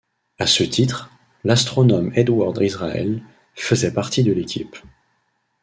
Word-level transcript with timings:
À 0.39 0.47
ce 0.47 0.63
titre, 0.63 1.11
l'astronome 1.43 2.11
Edward 2.15 2.57
Israel 2.59 3.21
faisait 3.53 3.93
partie 3.93 4.23
de 4.23 4.31
l'équipe. 4.33 4.75